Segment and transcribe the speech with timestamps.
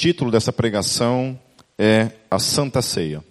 [0.00, 1.38] título dessa pregação
[1.76, 3.22] é A Santa Ceia.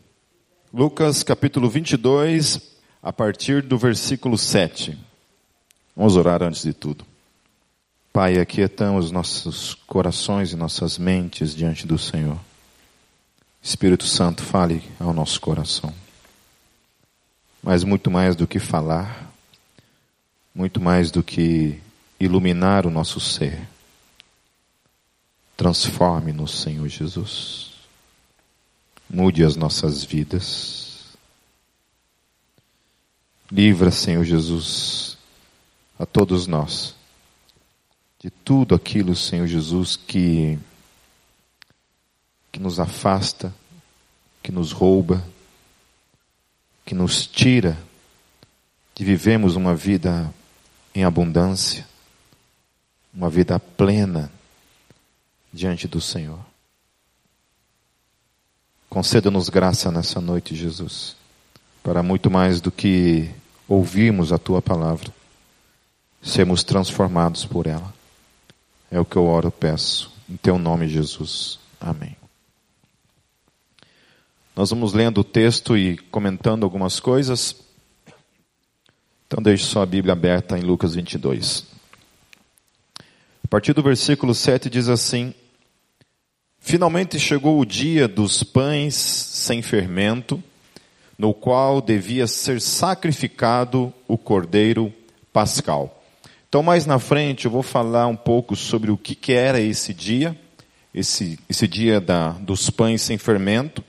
[0.72, 2.61] Lucas capítulo 22,
[3.02, 4.95] a partir do versículo 7.
[5.95, 7.03] Vamos orar antes de tudo.
[8.13, 12.39] Pai, aquietamos nossos corações e nossas mentes diante do Senhor.
[13.63, 15.91] Espírito Santo, fale ao nosso coração.
[17.63, 19.33] Mas muito mais do que falar,
[20.54, 21.81] muito mais do que
[22.20, 23.59] iluminar o nosso ser,
[25.60, 27.71] transforme-nos, Senhor Jesus.
[29.09, 31.17] Mude as nossas vidas.
[33.52, 35.17] Livra, Senhor Jesus,
[36.00, 36.95] a todos nós
[38.20, 40.58] de tudo aquilo, Senhor Jesus, que,
[42.53, 43.53] que nos afasta,
[44.41, 45.22] que nos rouba,
[46.86, 47.78] que nos tira
[48.95, 50.34] de vivemos uma vida
[50.95, 51.86] em abundância,
[53.14, 54.31] uma vida plena
[55.52, 56.39] diante do Senhor.
[58.89, 61.16] Conceda-nos graça nessa noite, Jesus,
[61.83, 63.30] para muito mais do que
[63.67, 65.14] ouvirmos a tua palavra,
[66.22, 67.94] sermos transformados por ela.
[68.89, 70.11] É o que eu oro, peço.
[70.27, 71.59] Em teu nome, Jesus.
[71.80, 72.16] Amém.
[74.55, 77.55] Nós vamos lendo o texto e comentando algumas coisas.
[79.27, 81.69] Então deixe sua Bíblia aberta em Lucas 22.
[83.50, 85.33] Partir do versículo 7 diz assim:
[86.59, 90.42] Finalmente chegou o dia dos pães sem fermento,
[91.17, 94.94] no qual devia ser sacrificado o cordeiro
[95.33, 96.03] pascal.
[96.47, 99.95] Então, mais na frente, eu vou falar um pouco sobre o que, que era esse
[99.95, 100.39] dia,
[100.94, 103.83] esse, esse dia da, dos pães sem fermento,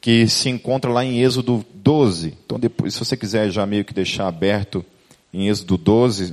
[0.00, 2.38] que se encontra lá em Êxodo 12.
[2.46, 4.84] Então, depois, se você quiser já meio que deixar aberto
[5.34, 6.32] em Êxodo 12,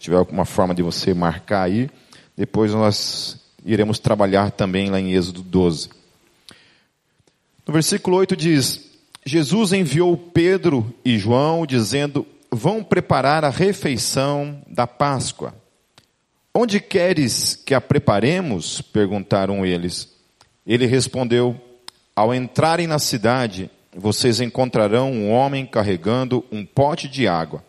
[0.00, 1.88] tiver alguma forma de você marcar aí,
[2.36, 5.90] depois nós iremos trabalhar também lá em Êxodo 12.
[7.64, 8.90] No versículo 8 diz:
[9.24, 15.54] Jesus enviou Pedro e João, dizendo: vão preparar a refeição da Páscoa.
[16.52, 18.80] Onde queres que a preparemos?
[18.80, 20.08] perguntaram eles.
[20.66, 21.54] Ele respondeu:
[22.16, 27.62] Ao entrarem na cidade, vocês encontrarão um homem carregando um pote de água.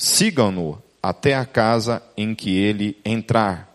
[0.00, 3.70] Sigam-no até a casa em que ele entrar.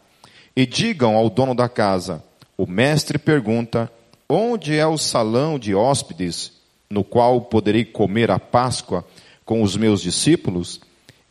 [0.56, 2.24] E digam ao dono da casa:
[2.58, 3.92] O mestre pergunta:
[4.28, 6.54] Onde é o salão de hóspedes
[6.90, 9.06] no qual poderei comer a Páscoa
[9.46, 10.82] com os meus discípulos,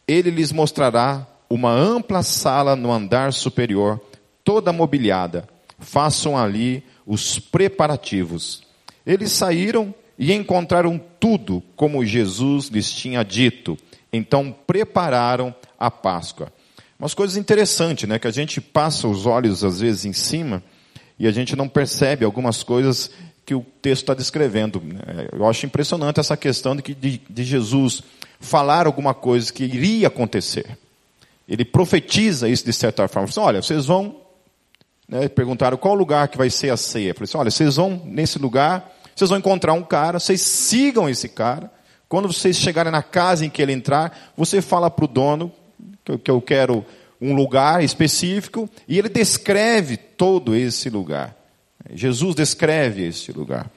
[0.07, 4.01] ele lhes mostrará uma ampla sala no andar superior,
[4.45, 5.49] toda mobiliada.
[5.77, 8.63] Façam ali os preparativos.
[9.05, 13.77] Eles saíram e encontraram tudo como Jesus lhes tinha dito.
[14.17, 16.53] Então prepararam a Páscoa.
[16.99, 18.19] Umas coisas interessantes, né?
[18.19, 20.63] Que a gente passa os olhos às vezes em cima
[21.19, 23.11] e a gente não percebe algumas coisas
[23.45, 24.83] que o texto está descrevendo.
[25.33, 28.03] Eu acho impressionante essa questão de, que, de, de Jesus
[28.41, 30.79] falar alguma coisa que iria acontecer.
[31.49, 33.29] Ele profetiza isso de certa forma.
[33.29, 34.23] Assim, olha, vocês vão.
[35.07, 37.11] Né, perguntaram qual lugar que vai ser a ceia.
[37.11, 41.09] Eu falei assim, olha, vocês vão nesse lugar, vocês vão encontrar um cara, vocês sigam
[41.09, 41.71] esse cara.
[42.09, 45.53] Quando vocês chegarem na casa em que ele entrar, você fala para o dono
[46.05, 46.85] que eu, que eu quero
[47.21, 51.35] um lugar específico e ele descreve todo esse lugar.
[51.93, 53.71] Jesus descreve esse lugar.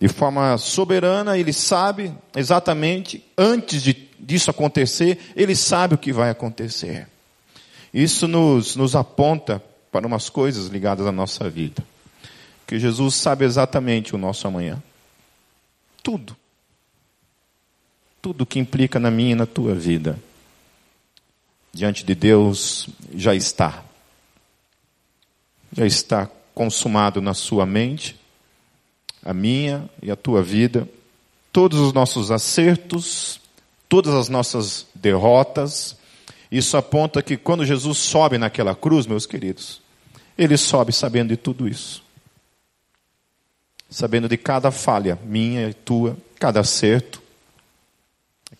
[0.00, 6.30] De forma soberana, ele sabe exatamente, antes de, disso acontecer, ele sabe o que vai
[6.30, 7.08] acontecer.
[7.92, 11.82] Isso nos, nos aponta para umas coisas ligadas à nossa vida.
[12.66, 14.82] Que Jesus sabe exatamente o nosso amanhã.
[16.02, 16.36] Tudo.
[18.24, 20.18] Tudo que implica na minha e na tua vida.
[21.74, 23.84] Diante de Deus já está.
[25.70, 28.18] Já está consumado na sua mente,
[29.22, 30.88] a minha e a tua vida,
[31.52, 33.38] todos os nossos acertos,
[33.90, 35.94] todas as nossas derrotas.
[36.50, 39.82] Isso aponta que quando Jesus sobe naquela cruz, meus queridos,
[40.38, 42.02] ele sobe sabendo de tudo isso.
[43.90, 47.22] Sabendo de cada falha minha e tua, cada acerto,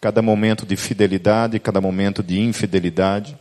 [0.05, 3.35] cada momento de fidelidade, cada momento de infidelidade.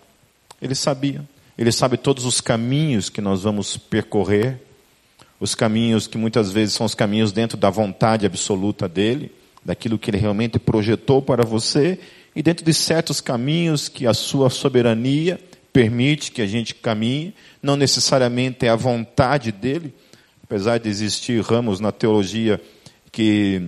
[0.62, 1.22] Ele sabia.
[1.58, 4.62] Ele sabe todos os caminhos que nós vamos percorrer,
[5.42, 9.30] os caminhos que muitas vezes são os caminhos dentro da vontade absoluta dele,
[9.62, 12.00] daquilo que ele realmente projetou para você,
[12.34, 15.38] e dentro de certos caminhos que a sua soberania
[15.74, 19.94] permite que a gente caminhe, não necessariamente é a vontade dele,
[20.42, 22.62] apesar de existir ramos na teologia
[23.12, 23.62] que,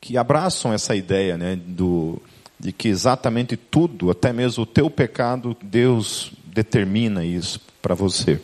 [0.00, 2.20] que abraçam essa ideia né, do,
[2.58, 8.40] de que exatamente tudo, até mesmo o teu pecado, Deus determina isso para você.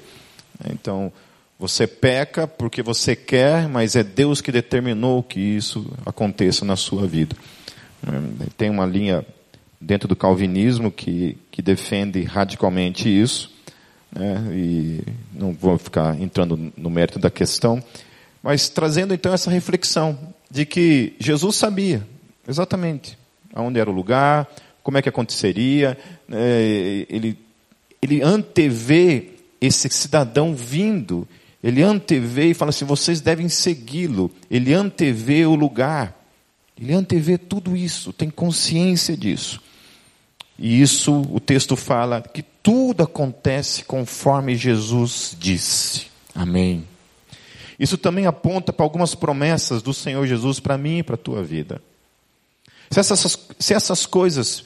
[0.70, 1.12] Então,
[1.58, 7.06] Você peca porque você quer, mas é Deus que determinou que isso aconteça na sua
[7.06, 7.36] vida.
[8.56, 9.24] Tem uma linha
[9.80, 13.50] dentro do calvinismo que, que defende radicalmente isso,
[14.12, 14.44] né?
[14.52, 15.00] e
[15.32, 17.82] não vou ficar entrando no mérito da questão,
[18.42, 20.18] mas trazendo então essa reflexão
[20.54, 22.06] de que Jesus sabia
[22.46, 23.18] exatamente
[23.52, 24.48] aonde era o lugar,
[24.84, 25.98] como é que aconteceria,
[26.28, 26.38] né?
[27.08, 27.36] ele,
[28.00, 29.30] ele antevê
[29.60, 31.26] esse cidadão vindo,
[31.62, 36.16] ele antevê e fala assim: vocês devem segui-lo, ele antevê o lugar,
[36.80, 39.60] ele antevê tudo isso, tem consciência disso.
[40.56, 46.06] E isso o texto fala que tudo acontece conforme Jesus disse.
[46.32, 46.84] Amém.
[47.78, 51.42] Isso também aponta para algumas promessas do Senhor Jesus para mim e para a tua
[51.42, 51.82] vida.
[52.90, 54.64] Se essas, se essas coisas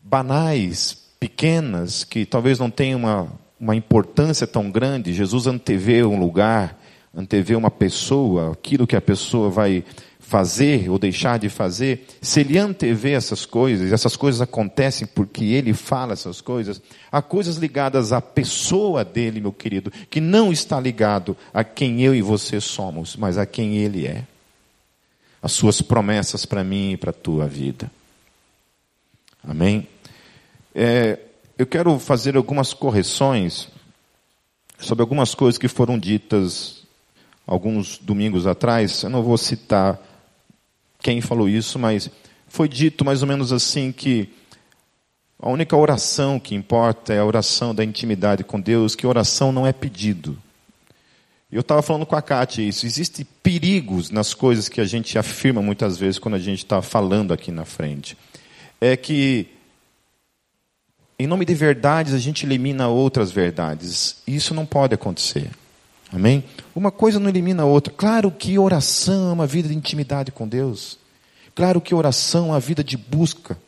[0.00, 6.78] banais, pequenas, que talvez não tenham uma, uma importância tão grande, Jesus antevê um lugar,
[7.14, 9.84] antevê uma pessoa, aquilo que a pessoa vai
[10.26, 15.74] fazer ou deixar de fazer, se ele antevê essas coisas, essas coisas acontecem porque ele
[15.74, 16.80] fala essas coisas,
[17.12, 22.14] há coisas ligadas à pessoa dele, meu querido, que não está ligado a quem eu
[22.14, 24.24] e você somos, mas a quem ele é.
[25.42, 27.90] As suas promessas para mim e para a tua vida.
[29.46, 29.86] Amém?
[30.74, 31.18] É,
[31.58, 33.68] eu quero fazer algumas correções
[34.78, 36.82] sobre algumas coisas que foram ditas
[37.46, 39.02] alguns domingos atrás.
[39.02, 40.00] Eu não vou citar
[41.04, 42.10] quem falou isso, mas
[42.48, 44.26] foi dito mais ou menos assim que
[45.38, 49.66] a única oração que importa é a oração da intimidade com Deus, que oração não
[49.66, 50.38] é pedido.
[51.52, 52.86] Eu estava falando com a Kátia isso.
[52.86, 57.34] Existem perigos nas coisas que a gente afirma muitas vezes quando a gente está falando
[57.34, 58.16] aqui na frente.
[58.80, 59.46] É que,
[61.18, 64.22] em nome de verdades, a gente elimina outras verdades.
[64.26, 65.50] Isso não pode acontecer.
[66.14, 66.44] Amém?
[66.76, 67.92] Uma coisa não elimina a outra.
[67.92, 70.96] Claro que oração é uma vida de intimidade com Deus.
[71.56, 73.58] Claro que oração é uma vida de busca.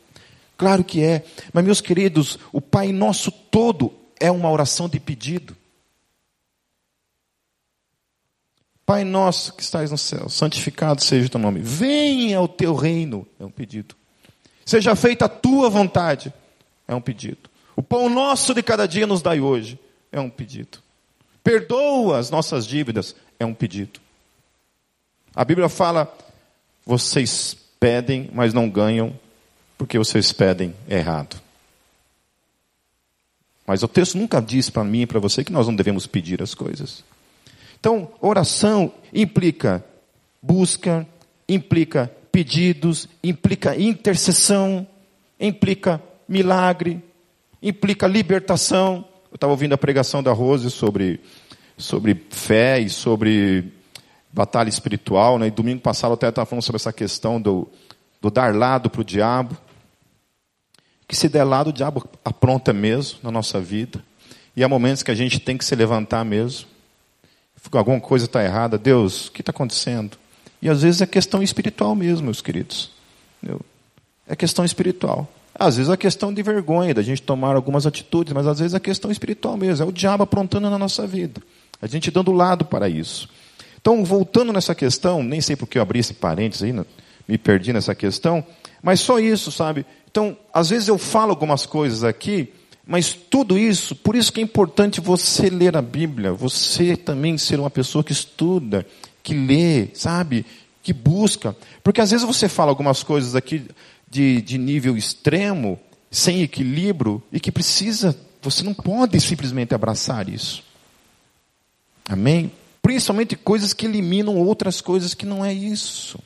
[0.57, 1.25] Claro que é.
[1.51, 5.57] Mas, meus queridos, o Pai Nosso todo é uma oração de pedido.
[8.85, 11.59] Pai nosso que estás no céu, santificado seja o teu nome.
[11.59, 13.93] Venha o teu reino, é um pedido.
[14.65, 16.33] Seja feita a tua vontade,
[16.87, 17.49] é um pedido.
[17.75, 19.77] O pão nosso de cada dia nos dai hoje,
[20.09, 20.79] é um pedido.
[21.47, 24.01] Perdoa as nossas dívidas, é um pedido.
[25.33, 26.13] A Bíblia fala:
[26.85, 29.17] vocês pedem, mas não ganham,
[29.77, 31.41] porque vocês pedem errado.
[33.65, 36.43] Mas o texto nunca diz para mim e para você que nós não devemos pedir
[36.43, 37.01] as coisas.
[37.79, 39.81] Então, oração implica
[40.41, 41.07] busca,
[41.47, 44.85] implica pedidos, implica intercessão,
[45.39, 47.01] implica milagre,
[47.63, 49.07] implica libertação.
[49.37, 51.19] Estava ouvindo a pregação da Rose sobre,
[51.77, 53.71] sobre fé e sobre
[54.33, 55.45] batalha espiritual, né?
[55.45, 57.67] E domingo passado eu até estava falando sobre essa questão do,
[58.19, 59.55] do dar lado para o diabo.
[61.07, 64.03] Que se der lado, o diabo apronta mesmo na nossa vida.
[64.55, 66.67] E há momentos que a gente tem que se levantar mesmo.
[67.73, 68.75] Alguma coisa está errada.
[68.75, 70.17] Deus, o que está acontecendo?
[70.59, 72.89] E às vezes é questão espiritual mesmo, meus queridos.
[74.27, 75.31] É questão espiritual.
[75.59, 78.79] Às vezes é questão de vergonha, da gente tomar algumas atitudes, mas às vezes é
[78.79, 79.85] questão espiritual mesmo.
[79.85, 81.41] É o diabo aprontando na nossa vida.
[81.81, 83.27] A gente dando lado para isso.
[83.79, 86.85] Então, voltando nessa questão, nem sei porque eu abri esse parênteses aí,
[87.27, 88.43] me perdi nessa questão,
[88.81, 89.85] mas só isso, sabe?
[90.09, 92.53] Então, às vezes eu falo algumas coisas aqui,
[92.85, 97.59] mas tudo isso, por isso que é importante você ler a Bíblia, você também ser
[97.59, 98.85] uma pessoa que estuda,
[99.21, 100.45] que lê, sabe?
[100.81, 101.55] Que busca.
[101.83, 103.65] Porque às vezes você fala algumas coisas aqui
[104.09, 110.63] de, de nível extremo, sem equilíbrio, e que precisa, você não pode simplesmente abraçar isso.
[112.07, 112.51] Amém?
[112.81, 116.19] Principalmente coisas que eliminam outras coisas que não é isso.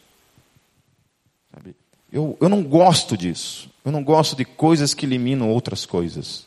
[2.12, 3.70] Eu, eu não gosto disso.
[3.84, 6.46] Eu não gosto de coisas que eliminam outras coisas.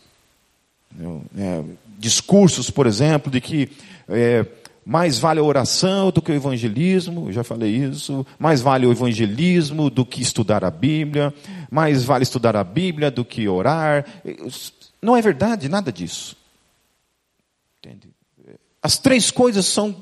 [0.99, 1.65] Eu, é,
[1.99, 3.71] discursos, por exemplo, de que
[4.09, 4.47] é,
[4.85, 8.27] mais vale a oração do que o evangelismo, eu já falei isso.
[8.39, 11.33] Mais vale o evangelismo do que estudar a Bíblia.
[11.71, 14.05] Mais vale estudar a Bíblia do que orar.
[15.01, 16.37] Não é verdade nada disso.
[17.79, 18.09] Entende?
[18.83, 19.97] As três coisas são,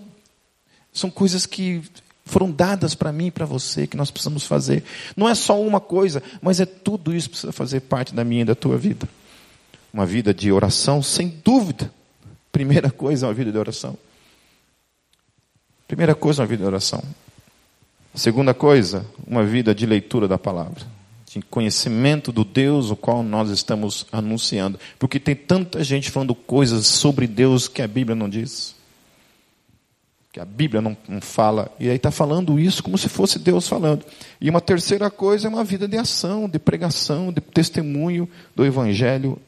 [0.93, 1.83] são coisas que
[2.25, 4.83] foram dadas para mim e para você, que nós precisamos fazer.
[5.17, 8.43] Não é só uma coisa, mas é tudo isso que precisa fazer parte da minha
[8.43, 9.09] e da tua vida.
[9.93, 11.93] Uma vida de oração, sem dúvida.
[12.51, 13.97] Primeira coisa é uma vida de oração.
[15.93, 17.03] Primeira coisa, uma vida de oração.
[18.15, 20.87] Segunda coisa, uma vida de leitura da palavra,
[21.27, 24.81] de conhecimento do Deus o qual nós estamos anunciando.
[24.99, 28.75] Porque tem tanta gente falando coisas sobre Deus que a Bíblia não diz.
[30.33, 33.69] que a Bíblia não, não fala, e aí está falando isso como se fosse Deus
[33.69, 34.03] falando.
[34.41, 39.39] E uma terceira coisa é uma vida de ação, de pregação, de testemunho do Evangelho.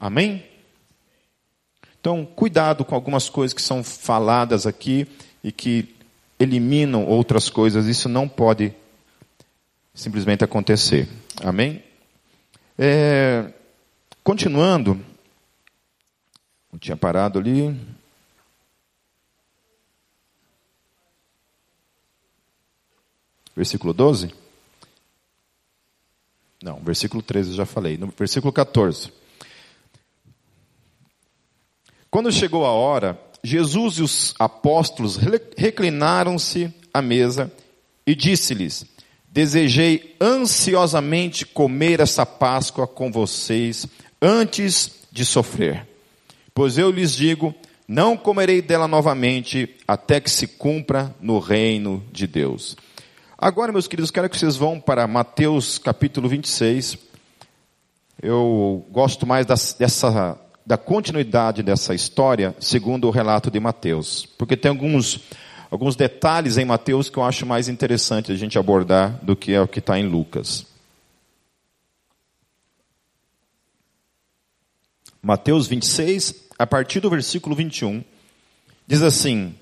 [0.00, 0.42] Amém?
[2.00, 5.06] Então, cuidado com algumas coisas que são faladas aqui
[5.48, 5.96] e que
[6.38, 8.74] eliminam outras coisas, isso não pode
[9.94, 11.08] simplesmente acontecer.
[11.42, 11.82] Amém?
[12.78, 13.50] É,
[14.22, 15.02] continuando,
[16.70, 17.74] eu tinha parado ali.
[23.56, 24.34] Versículo 12?
[26.62, 27.96] Não, versículo 13 eu já falei.
[27.96, 29.10] No versículo 14.
[32.10, 35.18] Quando chegou a hora, Jesus e os apóstolos
[35.56, 37.50] reclinaram-se à mesa
[38.06, 38.84] e disse-lhes:
[39.30, 43.86] Desejei ansiosamente comer essa Páscoa com vocês
[44.20, 45.86] antes de sofrer.
[46.54, 47.54] Pois eu lhes digo:
[47.86, 52.76] não comerei dela novamente até que se cumpra no reino de Deus.
[53.36, 56.98] Agora, meus queridos, quero que vocês vão para Mateus capítulo 26.
[58.20, 60.38] Eu gosto mais dessa,
[60.68, 64.26] da continuidade dessa história, segundo o relato de Mateus.
[64.36, 65.18] Porque tem alguns,
[65.70, 69.60] alguns detalhes em Mateus que eu acho mais interessante a gente abordar do que é
[69.62, 70.66] o que está em Lucas.
[75.22, 78.04] Mateus 26, a partir do versículo 21,
[78.86, 79.54] diz assim: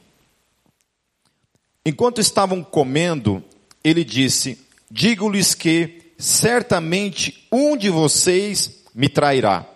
[1.84, 3.44] Enquanto estavam comendo,
[3.84, 4.58] ele disse:
[4.90, 9.75] Digo-lhes que certamente um de vocês me trairá.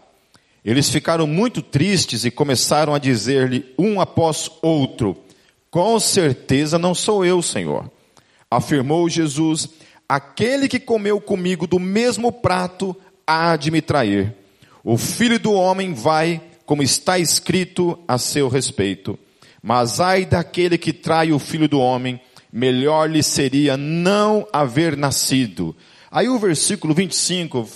[0.64, 5.16] Eles ficaram muito tristes e começaram a dizer-lhe um após outro:
[5.70, 7.90] Com certeza não sou eu, Senhor.
[8.50, 9.68] Afirmou Jesus:
[10.08, 12.94] Aquele que comeu comigo do mesmo prato
[13.26, 14.34] há de me trair.
[14.84, 19.18] O filho do homem vai, como está escrito a seu respeito.
[19.62, 22.20] Mas ai daquele que trai o filho do homem,
[22.52, 25.76] melhor lhe seria não haver nascido.
[26.10, 27.68] Aí o versículo 25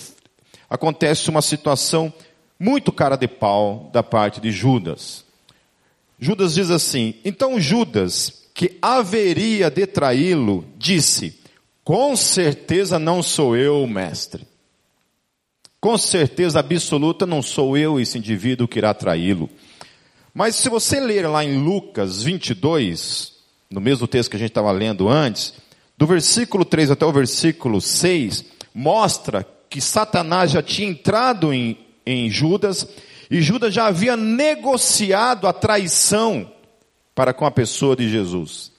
[0.68, 2.12] acontece uma situação
[2.64, 5.22] muito cara de pau da parte de Judas.
[6.18, 11.38] Judas diz assim: Então Judas, que haveria de traí-lo, disse:
[11.84, 14.46] Com certeza não sou eu, mestre.
[15.78, 19.50] Com certeza absoluta não sou eu esse indivíduo que irá traí-lo.
[20.32, 23.34] Mas se você ler lá em Lucas 22,
[23.70, 25.52] no mesmo texto que a gente estava lendo antes,
[25.98, 28.42] do versículo 3 até o versículo 6,
[28.74, 32.86] mostra que Satanás já tinha entrado em, em Judas,
[33.30, 36.50] e Judas já havia negociado a traição
[37.14, 38.72] para com a pessoa de Jesus.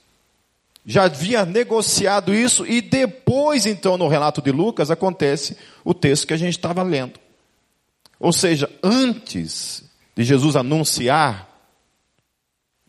[0.85, 6.33] Já havia negociado isso, e depois, então, no relato de Lucas, acontece o texto que
[6.33, 7.19] a gente estava lendo.
[8.19, 9.83] Ou seja, antes
[10.15, 11.55] de Jesus anunciar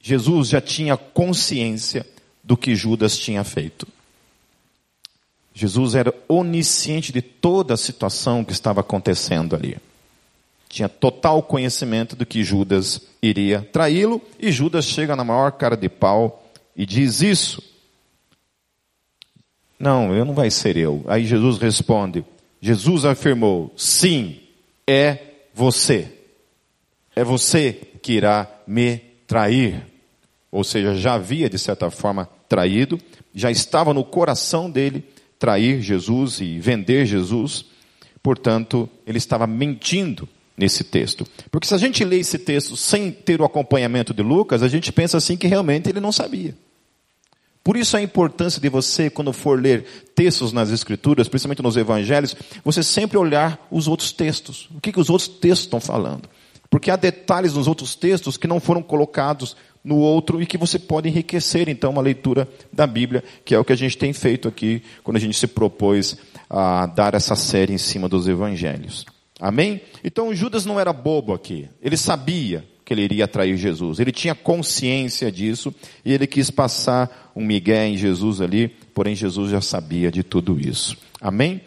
[0.07, 2.07] Jesus já tinha consciência
[2.45, 3.89] do que Judas tinha feito.
[5.53, 9.77] Jesus era onisciente de toda a situação que estava acontecendo ali.
[10.69, 15.89] Tinha total conhecimento do que Judas iria traí-lo, e Judas chega na maior cara de
[15.89, 16.45] pau
[16.75, 17.63] e diz isso.
[19.79, 21.05] Não, eu não vai ser eu.
[21.07, 22.25] Aí Jesus responde:
[22.61, 24.41] Jesus afirmou: sim,
[24.87, 25.19] é
[25.55, 26.13] você.
[27.15, 29.83] É você que irá me trair
[30.57, 32.99] ou seja, já havia de certa forma traído,
[33.35, 35.05] já estava no coração dele
[35.39, 37.67] trair Jesus e vender Jesus,
[38.23, 40.27] portanto, ele estava mentindo
[40.57, 41.27] nesse texto.
[41.51, 44.93] Porque se a gente lê esse texto sem ter o acompanhamento de Lucas, a gente
[44.93, 46.55] pensa assim que realmente ele não sabia.
[47.63, 49.85] Por isso a importância de você, quando for ler
[50.15, 54.69] textos nas Escrituras, principalmente nos Evangelhos, você sempre olhar os outros textos.
[54.77, 56.29] O que, que os outros textos estão falando?
[56.71, 60.79] Porque há detalhes nos outros textos que não foram colocados no outro e que você
[60.79, 64.47] pode enriquecer então uma leitura da Bíblia, que é o que a gente tem feito
[64.47, 66.17] aqui quando a gente se propôs
[66.49, 69.05] a dar essa série em cima dos evangelhos.
[69.41, 69.81] Amém?
[70.03, 71.69] Então Judas não era bobo aqui.
[71.83, 73.99] Ele sabia que ele iria trair Jesus.
[73.99, 75.75] Ele tinha consciência disso
[76.05, 80.59] e ele quis passar um migué em Jesus ali, porém Jesus já sabia de tudo
[80.59, 80.97] isso.
[81.21, 81.61] Amém?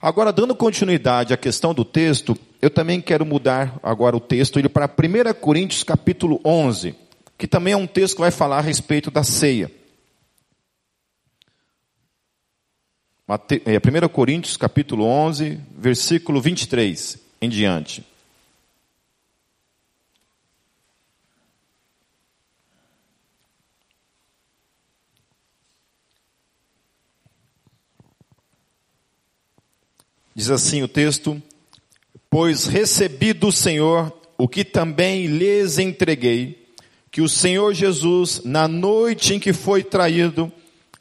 [0.00, 4.86] Agora, dando continuidade à questão do texto, eu também quero mudar agora o texto, para
[4.86, 6.96] 1 Coríntios capítulo 11
[7.42, 9.68] que também é um texto que vai falar a respeito da ceia.
[13.21, 18.04] Mate, é, 1 Coríntios capítulo 11, versículo 23 em diante.
[30.34, 31.40] Diz assim o texto:
[32.28, 36.74] Pois recebi do Senhor o que também lhes entreguei,
[37.10, 40.52] que o Senhor Jesus, na noite em que foi traído,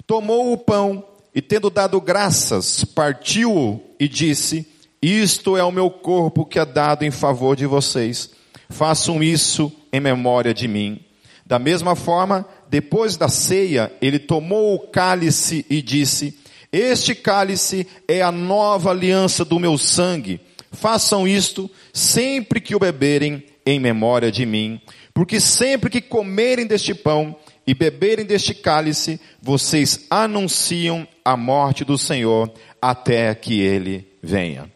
[0.05, 4.67] tomou o pão e, tendo dado graças, partiu-o e disse:
[5.01, 8.31] Isto é o meu corpo que é dado em favor de vocês.
[8.69, 10.99] Façam isso em memória de mim.
[11.45, 16.37] Da mesma forma, depois da ceia, ele tomou o cálice e disse:
[16.71, 20.39] Este cálice é a nova aliança do meu sangue.
[20.71, 24.81] Façam isto sempre que o beberem em memória de mim.
[25.13, 27.35] Porque sempre que comerem deste pão
[27.71, 32.51] e beberem deste cálice, vocês anunciam a morte do Senhor
[32.81, 34.69] até que ele venha.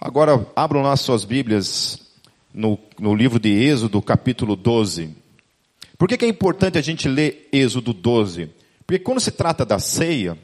[0.00, 1.98] Agora, abram lá suas Bíblias
[2.54, 5.10] no, no livro de Êxodo, capítulo 12.
[5.98, 8.48] Por que, que é importante a gente ler Êxodo 12?
[8.86, 10.38] Porque quando se trata da ceia,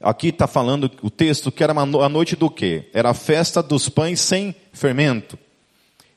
[0.00, 2.90] aqui está falando o texto que era a noite do quê?
[2.92, 5.38] Era a festa dos pães sem fermento.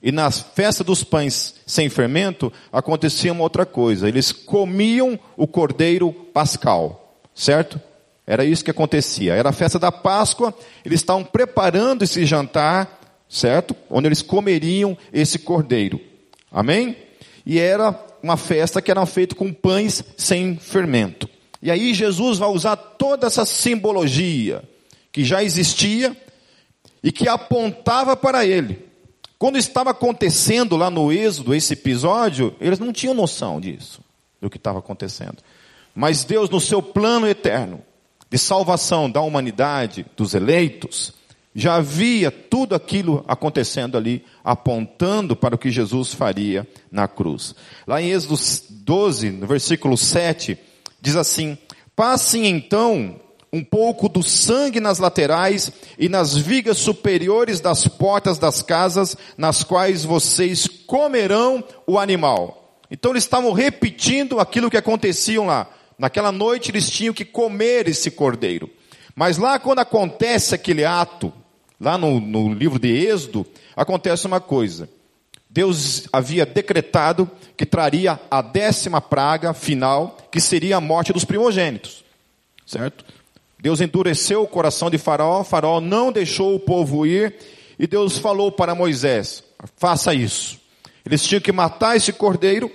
[0.07, 4.07] E na festa dos pães sem fermento, acontecia uma outra coisa.
[4.07, 7.77] Eles comiam o cordeiro pascal, certo?
[8.25, 9.33] Era isso que acontecia.
[9.33, 10.53] Era a festa da Páscoa,
[10.85, 13.75] eles estavam preparando esse jantar, certo?
[13.89, 15.99] Onde eles comeriam esse cordeiro.
[16.49, 16.95] Amém?
[17.45, 21.27] E era uma festa que era feita com pães sem fermento.
[21.61, 24.63] E aí Jesus vai usar toda essa simbologia
[25.11, 26.15] que já existia
[27.03, 28.86] e que apontava para ele.
[29.37, 34.01] Quando estava acontecendo lá no Êxodo esse episódio, eles não tinham noção disso,
[34.41, 35.37] do que estava acontecendo.
[35.93, 37.81] Mas Deus, no seu plano eterno
[38.29, 41.13] de salvação da humanidade, dos eleitos,
[41.53, 47.55] já havia tudo aquilo acontecendo ali, apontando para o que Jesus faria na cruz.
[47.85, 48.35] Lá em Êxodo
[48.69, 50.57] 12, no versículo 7,
[51.01, 51.57] diz assim:
[51.95, 53.19] Passem então
[53.51, 59.63] um pouco do sangue nas laterais e nas vigas superiores das portas das casas, nas
[59.63, 62.81] quais vocês comerão o animal.
[62.91, 65.69] Então eles estavam repetindo aquilo que aconteciam lá.
[65.97, 68.69] Naquela noite eles tinham que comer esse cordeiro.
[69.15, 71.33] Mas lá quando acontece aquele ato,
[71.79, 74.89] lá no, no livro de Êxodo, acontece uma coisa.
[75.49, 82.03] Deus havia decretado que traria a décima praga final, que seria a morte dos primogênitos.
[82.65, 83.05] Certo?
[83.59, 87.35] Deus endureceu o coração de Faraó, Faraó não deixou o povo ir,
[87.79, 89.43] e Deus falou para Moisés:
[89.75, 90.59] faça isso.
[91.05, 92.71] Eles tinham que matar esse cordeiro,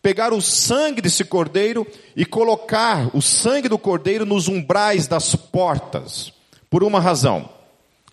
[0.00, 6.32] pegar o sangue desse cordeiro e colocar o sangue do cordeiro nos umbrais das portas,
[6.70, 7.48] por uma razão.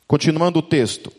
[0.07, 1.11] Continuando o texto.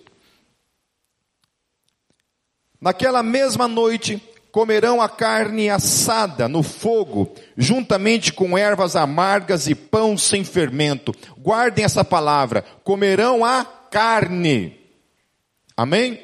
[2.81, 4.23] Naquela mesma noite,
[4.57, 11.15] comerão a carne assada no fogo, juntamente com ervas amargas e pão sem fermento.
[11.39, 14.81] Guardem essa palavra: comerão a carne.
[15.77, 16.19] Amém?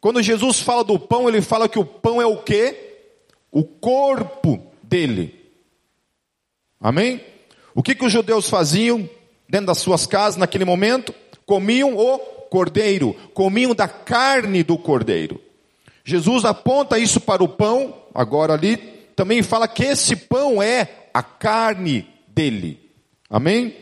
[0.00, 3.10] Quando Jesus fala do pão, ele fala que o pão é o quê?
[3.52, 5.52] O corpo dele.
[6.80, 7.20] Amém?
[7.74, 9.06] O que, que os judeus faziam
[9.46, 11.14] dentro das suas casas naquele momento?
[11.44, 12.18] Comiam o
[12.48, 15.38] cordeiro, comiam da carne do cordeiro.
[16.04, 18.76] Jesus aponta isso para o pão, agora ali,
[19.16, 22.78] também fala que esse pão é a carne dele.
[23.30, 23.74] Amém?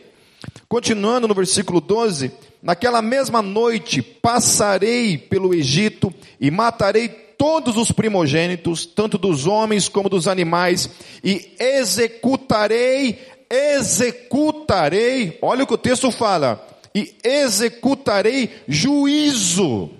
[0.69, 2.31] Continuando no versículo 12:
[2.61, 10.07] Naquela mesma noite passarei pelo Egito e matarei todos os primogênitos, tanto dos homens como
[10.07, 10.89] dos animais,
[11.21, 19.91] e executarei, executarei, olha o que o texto fala, e executarei juízo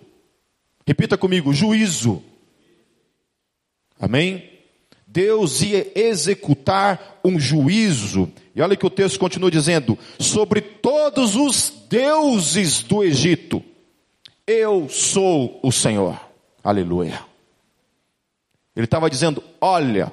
[0.86, 2.22] Repita comigo: juízo.
[4.00, 4.50] Amém?
[5.08, 8.32] Deus ia executar um juízo.
[8.56, 13.64] E olha que o texto continua dizendo: sobre todos os deuses do Egito,
[14.46, 16.20] eu sou o Senhor.
[16.64, 17.24] Aleluia.
[18.76, 20.12] Ele estava dizendo: olha,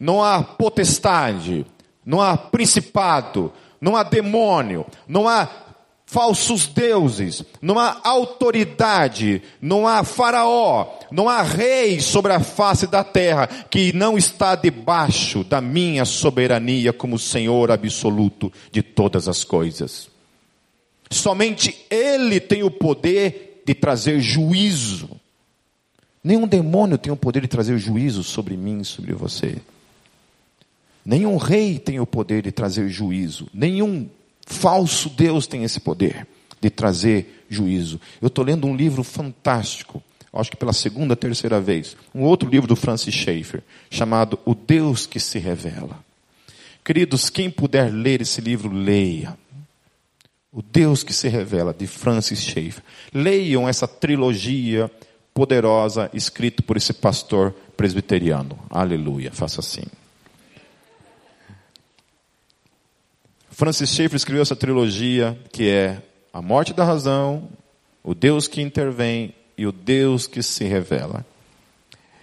[0.00, 1.66] não há potestade,
[2.04, 5.46] não há principado, não há demônio, não há
[6.08, 13.04] falsos deuses, não há autoridade, não há faraó, não há rei sobre a face da
[13.04, 20.08] terra que não está debaixo da minha soberania como Senhor absoluto de todas as coisas.
[21.10, 25.10] Somente Ele tem o poder de trazer juízo.
[26.24, 29.58] Nenhum demônio tem o poder de trazer juízo sobre mim sobre você.
[31.04, 33.46] Nenhum rei tem o poder de trazer juízo.
[33.52, 34.08] Nenhum
[34.50, 36.26] Falso Deus tem esse poder
[36.58, 38.00] de trazer juízo.
[38.20, 42.66] Eu estou lendo um livro fantástico, acho que pela segunda, terceira vez, um outro livro
[42.66, 46.02] do Francis Schaeffer, chamado O Deus que se Revela.
[46.82, 49.36] Queridos, quem puder ler esse livro, leia.
[50.50, 52.82] O Deus que se Revela, de Francis Schaeffer.
[53.12, 54.90] Leiam essa trilogia
[55.34, 58.58] poderosa, escrito por esse pastor presbiteriano.
[58.70, 59.84] Aleluia, faça assim.
[63.58, 66.00] Francis Schaeffer escreveu essa trilogia que é
[66.32, 67.48] A Morte da Razão,
[68.04, 71.26] O Deus que Intervém e O Deus que se Revela.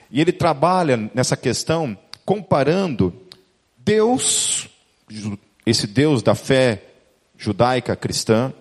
[0.09, 3.13] E ele trabalha nessa questão comparando
[3.77, 4.69] Deus,
[5.65, 6.81] esse Deus da fé
[7.37, 8.53] judaica cristã,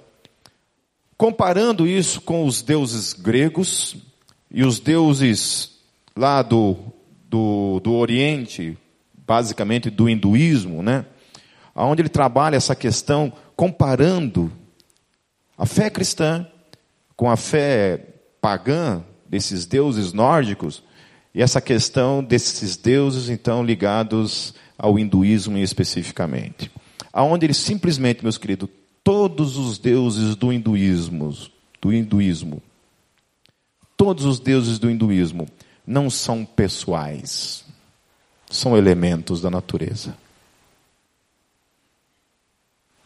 [1.16, 3.94] comparando isso com os deuses gregos
[4.50, 5.78] e os deuses
[6.16, 6.76] lá do,
[7.30, 8.76] do, do Oriente,
[9.16, 11.06] basicamente do hinduísmo, né?
[11.74, 14.52] Onde ele trabalha essa questão comparando
[15.56, 16.46] a fé cristã
[17.16, 18.00] com a fé
[18.40, 20.82] pagã desses deuses nórdicos
[21.34, 26.70] e essa questão desses deuses então ligados ao hinduísmo especificamente.
[27.12, 28.68] Aonde ele simplesmente, meus queridos,
[29.02, 31.32] todos os deuses do hinduísmo,
[31.80, 32.62] do hinduísmo,
[33.96, 35.46] todos os deuses do hinduísmo
[35.86, 37.64] não são pessoais,
[38.50, 40.16] são elementos da natureza.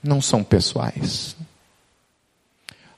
[0.02, 1.36] Não são pessoais.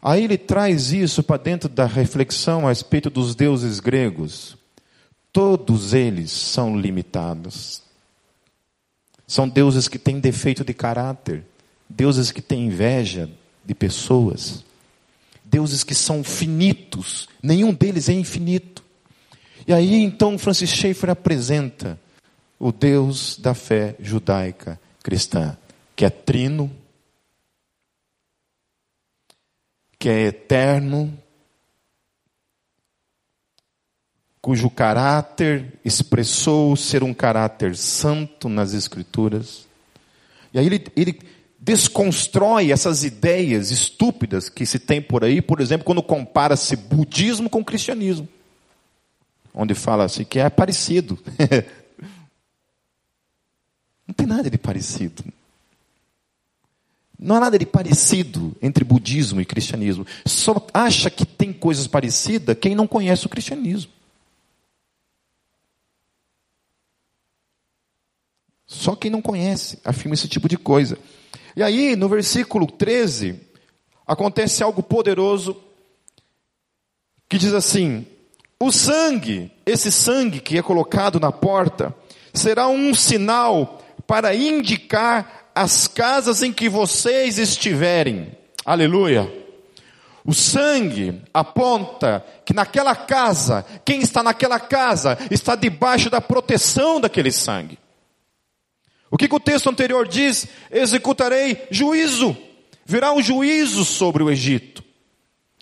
[0.02, 4.56] Aí ele traz isso para dentro da reflexão a respeito dos deuses gregos.
[5.32, 7.82] Todos eles são limitados.
[9.26, 11.44] São deuses que têm defeito de caráter,
[11.88, 13.30] deuses que têm inveja
[13.64, 14.64] de pessoas,
[15.44, 18.82] deuses que são finitos, nenhum deles é infinito.
[19.66, 21.96] E aí então Francis Schaeffer apresenta
[22.58, 25.56] o Deus da fé judaica cristã,
[25.94, 26.70] que é trino,
[30.00, 31.12] que é eterno,
[34.40, 39.68] cujo caráter expressou ser um caráter santo nas Escrituras.
[40.54, 41.20] E aí ele, ele
[41.58, 47.62] desconstrói essas ideias estúpidas que se tem por aí, por exemplo, quando compara-se budismo com
[47.62, 48.26] cristianismo.
[49.52, 51.18] Onde fala-se que é parecido.
[54.08, 55.22] Não tem nada de parecido.
[57.22, 60.06] Não há nada de parecido entre budismo e cristianismo.
[60.24, 63.92] Só acha que tem coisas parecidas quem não conhece o cristianismo.
[68.66, 70.96] Só quem não conhece afirma esse tipo de coisa.
[71.54, 73.38] E aí, no versículo 13,
[74.06, 75.54] acontece algo poderoso
[77.28, 78.06] que diz assim:
[78.58, 81.94] O sangue, esse sangue que é colocado na porta,
[82.32, 88.32] será um sinal para indicar as casas em que vocês estiverem.
[88.64, 89.30] Aleluia.
[90.24, 97.30] O sangue aponta que naquela casa, quem está naquela casa, está debaixo da proteção daquele
[97.30, 97.78] sangue.
[99.10, 100.46] O que, que o texto anterior diz?
[100.70, 102.34] Executarei juízo.
[102.86, 104.82] Virá um juízo sobre o Egito.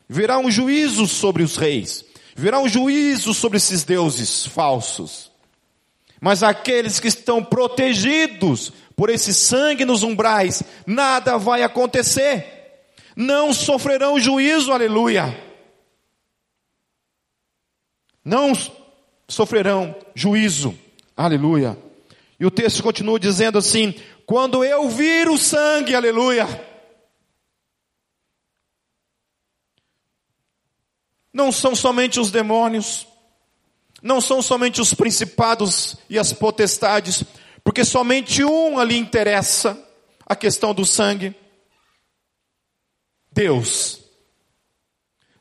[0.09, 2.05] Virá um juízo sobre os reis.
[2.37, 5.29] Virá um juízo sobre esses deuses falsos.
[6.21, 12.91] Mas aqueles que estão protegidos por esse sangue nos umbrais, nada vai acontecer.
[13.15, 15.41] Não sofrerão juízo, aleluia.
[18.25, 18.53] Não
[19.29, 20.77] sofrerão juízo,
[21.17, 21.79] aleluia.
[22.41, 23.95] E o texto continua dizendo assim:
[24.27, 26.47] quando eu vir o sangue, aleluia.
[31.33, 33.07] Não são somente os demônios,
[34.03, 37.23] não são somente os principados e as potestades,
[37.62, 39.79] porque somente um ali interessa
[40.27, 41.35] a questão do sangue.
[43.33, 44.01] Deus.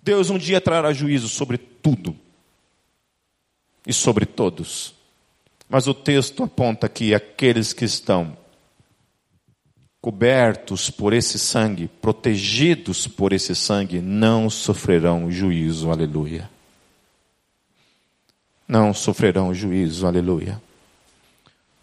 [0.02, 2.16] Deus um dia trará juízo sobre tudo
[3.86, 4.94] e sobre todos.
[5.70, 8.38] Mas o texto aponta que aqueles que estão
[10.00, 16.50] cobertos por esse sangue, protegidos por esse sangue, não sofrerão juízo, aleluia.
[18.66, 20.62] Não sofrerão juízo, aleluia.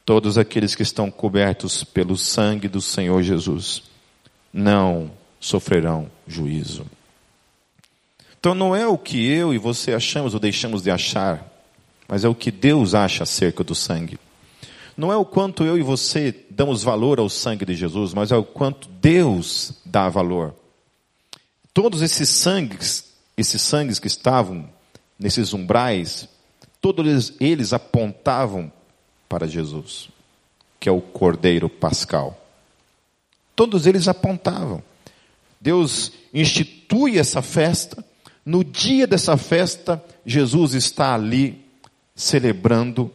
[0.05, 3.85] Todos aqueles que estão cobertos pelo sangue do Senhor Jesus
[4.53, 6.87] não sofrerão juízo.
[8.39, 11.55] Então não é o que eu e você achamos ou deixamos de achar
[12.09, 14.19] mas é o que Deus acha acerca do sangue.
[14.97, 18.37] Não é o quanto eu e você damos valor ao sangue de Jesus, mas é
[18.37, 20.55] o quanto Deus dá valor.
[21.73, 24.69] Todos esses sangues, esses sangues que estavam
[25.19, 26.29] nesses umbrais,
[26.81, 28.71] todos eles, apontavam
[29.35, 30.11] para Jesus,
[30.79, 32.41] que é o Cordeiro Pascal.
[33.57, 34.81] Todos eles apontavam.
[35.61, 38.05] Deus institui essa festa,
[38.47, 41.67] no dia dessa festa, Jesus está ali
[42.15, 43.11] celebrando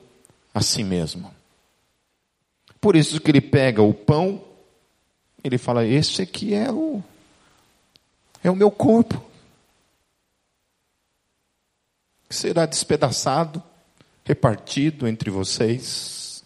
[0.54, 1.34] a si mesmo.
[2.82, 4.44] Por isso que ele pega o pão,
[5.42, 7.02] ele fala: "Este aqui é o
[8.44, 9.24] é o meu corpo.
[12.28, 13.64] que será despedaçado,
[14.30, 16.44] repartido entre vocês.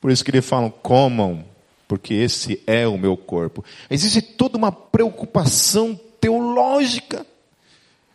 [0.00, 1.44] Por isso que ele fala: comam,
[1.88, 3.64] porque esse é o meu corpo.
[3.90, 7.26] Existe toda uma preocupação teológica,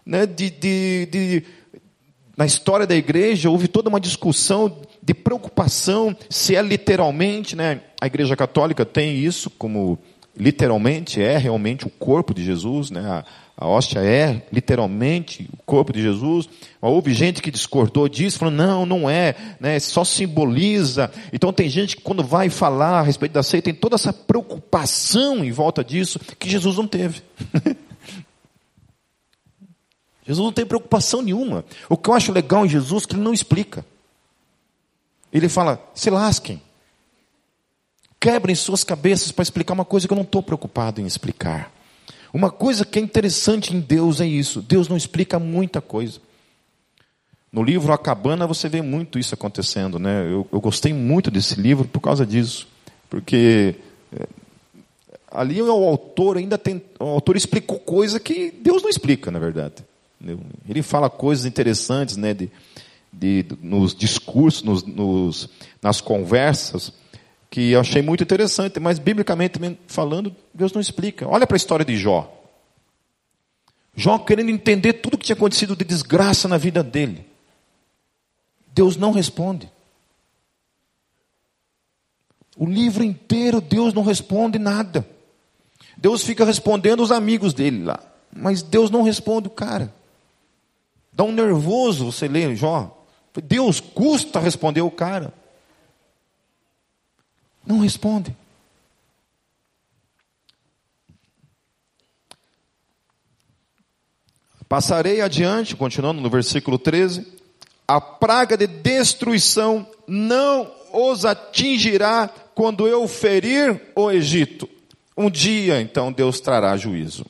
[0.06, 1.44] né, de, de, de
[2.38, 7.82] na história da igreja houve toda uma discussão de preocupação se é literalmente, né?
[8.00, 10.00] A igreja católica tem isso como
[10.38, 13.02] literalmente é realmente o corpo de Jesus, né?
[13.02, 13.26] A,
[13.60, 16.48] a hóstia é literalmente o corpo de Jesus.
[16.80, 19.80] Houve gente que discordou disso, falou, não, não é, né?
[19.80, 21.10] só simboliza.
[21.34, 25.44] Então tem gente que quando vai falar a respeito da ceia, tem toda essa preocupação
[25.44, 27.24] em volta disso, que Jesus não teve.
[30.24, 31.66] Jesus não tem preocupação nenhuma.
[31.90, 33.84] O que eu acho legal em Jesus é que ele não explica.
[35.34, 36.62] Ele fala, se lasquem.
[38.20, 41.72] Quebrem suas cabeças para explicar uma coisa que eu não estou preocupado em explicar.
[42.34, 46.20] Uma coisa que é interessante em Deus é isso: Deus não explica muita coisa.
[47.52, 50.24] No livro A Cabana você vê muito isso acontecendo, né?
[50.26, 52.68] Eu, eu gostei muito desse livro por causa disso,
[53.10, 53.76] porque
[54.12, 54.28] é,
[55.32, 59.76] ali o autor ainda tem, o autor explicou coisa que Deus não explica, na verdade.
[60.68, 62.34] Ele fala coisas interessantes, né?
[62.34, 62.52] De,
[63.14, 65.50] de, nos discursos, nos, nos,
[65.82, 66.92] nas conversas
[67.50, 71.28] que eu achei muito interessante, mas biblicamente falando, Deus não explica.
[71.28, 72.34] Olha para a história de Jó.
[73.96, 77.26] Jó querendo entender tudo o que tinha acontecido de desgraça na vida dele.
[78.74, 79.72] Deus não responde.
[82.56, 85.08] O livro inteiro Deus não responde nada.
[85.96, 88.00] Deus fica respondendo os amigos dele lá.
[88.32, 89.94] Mas Deus não responde o cara.
[91.12, 92.96] Dá um nervoso você lê Jó.
[93.44, 95.34] Deus custa responder o cara.
[97.68, 98.34] Não responde.
[104.70, 107.28] Passarei adiante, continuando no versículo 13.
[107.86, 114.70] A praga de destruição não os atingirá quando eu ferir o Egito.
[115.16, 117.26] Um dia, então, Deus trará juízo.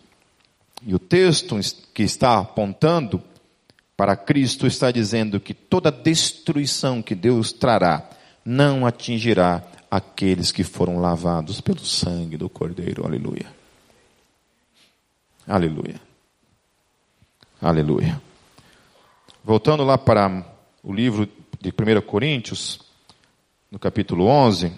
[0.85, 1.59] E o texto
[1.93, 3.21] que está apontando
[3.95, 8.07] para Cristo está dizendo que toda destruição que Deus trará
[8.45, 13.05] não atingirá aqueles que foram lavados pelo sangue do Cordeiro.
[13.05, 13.47] Aleluia.
[15.47, 16.01] Aleluia.
[17.61, 18.21] Aleluia.
[19.43, 20.45] Voltando lá para
[20.83, 21.27] o livro
[21.59, 22.81] de 1 Coríntios,
[23.71, 24.73] no capítulo 11.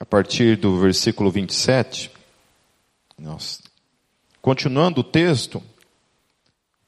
[0.00, 2.10] A partir do versículo 27.
[3.16, 3.62] Nossa.
[4.42, 5.62] Continuando o texto,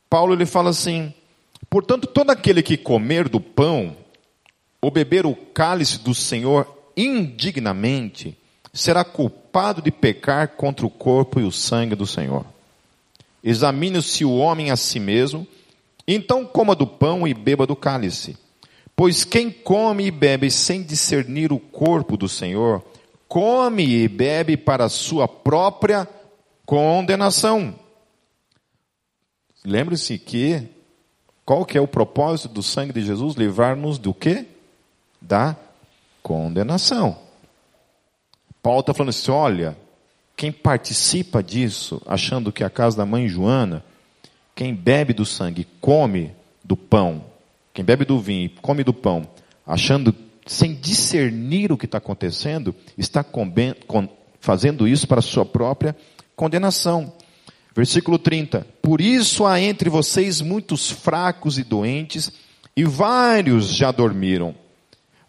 [0.08, 1.12] Paulo ele fala assim:
[1.68, 3.96] Portanto, todo aquele que comer do pão
[4.80, 6.66] ou beber o cálice do Senhor
[6.96, 8.36] indignamente
[8.72, 12.44] será culpado de pecar contra o corpo e o sangue do Senhor.
[13.42, 15.46] Examine-se o homem a si mesmo,
[16.06, 18.36] então coma do pão e beba do cálice.
[18.94, 22.82] Pois quem come e bebe sem discernir o corpo do Senhor,
[23.28, 26.08] come e bebe para sua própria
[26.64, 27.74] condenação.
[29.66, 30.62] Lembre-se que
[31.44, 33.34] qual que é o propósito do sangue de Jesus?
[33.34, 34.46] Livrar-nos do quê?
[35.20, 35.56] Da
[36.22, 37.18] condenação.
[38.62, 39.76] Paulo está falando assim: olha,
[40.36, 43.84] quem participa disso, achando que é a casa da mãe Joana,
[44.54, 47.24] quem bebe do sangue, come do pão,
[47.74, 49.26] quem bebe do vinho, come do pão,
[49.66, 50.14] achando,
[50.46, 53.24] sem discernir o que está acontecendo, está
[54.38, 55.96] fazendo isso para sua própria
[56.36, 57.12] condenação.
[57.76, 58.66] Versículo 30.
[58.80, 62.32] Por isso há entre vocês muitos fracos e doentes,
[62.74, 64.54] e vários já dormiram.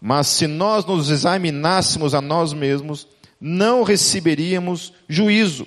[0.00, 3.06] Mas se nós nos examinássemos a nós mesmos,
[3.38, 5.66] não receberíamos juízo.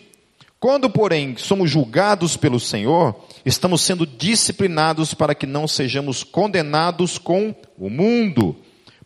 [0.59, 3.15] Quando, porém, somos julgados pelo Senhor,
[3.45, 8.55] estamos sendo disciplinados para que não sejamos condenados com o mundo.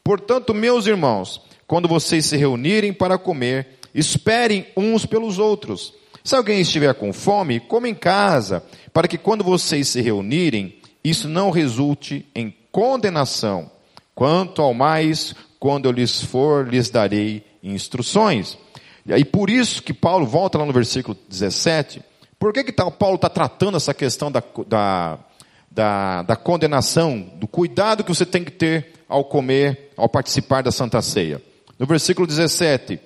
[0.02, 5.94] Portanto, meus irmãos, quando vocês se reunirem para comer, esperem uns pelos outros.
[6.26, 11.30] Se alguém estiver com fome, coma em casa, para que quando vocês se reunirem, isso
[11.30, 13.70] não resulte em condenação.
[14.16, 18.58] Quanto ao mais, quando eu lhes for, lhes darei instruções.
[19.06, 22.02] E por isso que Paulo volta lá no versículo 17.
[22.40, 25.20] Por que, que Paulo está tratando essa questão da, da,
[25.70, 30.72] da, da condenação, do cuidado que você tem que ter ao comer, ao participar da
[30.72, 31.40] Santa Ceia?
[31.78, 33.00] No versículo 17.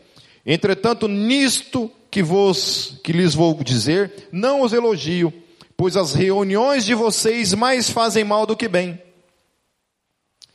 [0.45, 5.33] Entretanto, nisto que vos, que lhes vou dizer, não os elogio,
[5.77, 9.01] pois as reuniões de vocês mais fazem mal do que bem.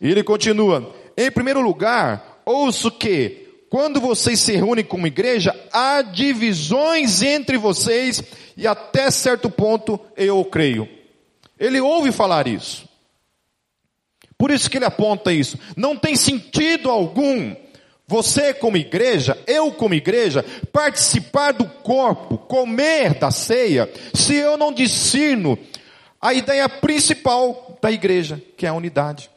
[0.00, 6.02] E ele continua, em primeiro lugar, ouço que, quando vocês se reúnem como igreja, há
[6.02, 8.22] divisões entre vocês
[8.56, 10.88] e até certo ponto eu creio.
[11.58, 12.88] Ele ouve falar isso.
[14.36, 15.58] Por isso que ele aponta isso.
[15.76, 17.54] Não tem sentido algum
[18.06, 24.72] você como igreja, eu como igreja, participar do corpo, comer da ceia, se eu não
[24.72, 25.58] discerno
[26.20, 29.30] a ideia principal da igreja, que é a unidade.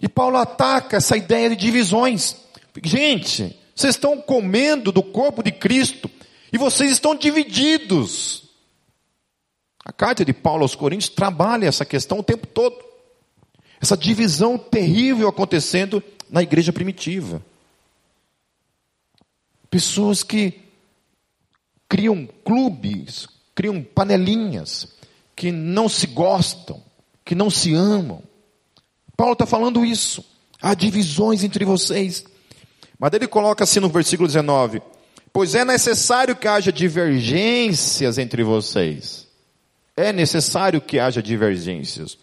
[0.00, 2.36] E Paulo ataca essa ideia de divisões.
[2.82, 6.10] Gente, vocês estão comendo do corpo de Cristo
[6.52, 8.44] e vocês estão divididos.
[9.84, 12.76] A carta de Paulo aos Coríntios trabalha essa questão o tempo todo.
[13.80, 17.42] Essa divisão terrível acontecendo na igreja primitiva.
[19.70, 20.60] Pessoas que
[21.88, 24.88] criam clubes, criam panelinhas,
[25.36, 26.82] que não se gostam,
[27.24, 28.22] que não se amam.
[29.16, 30.24] Paulo está falando isso.
[30.60, 32.24] Há divisões entre vocês.
[32.98, 34.82] Mas ele coloca assim no versículo 19:
[35.32, 39.26] Pois é necessário que haja divergências entre vocês.
[39.96, 42.16] É necessário que haja divergências.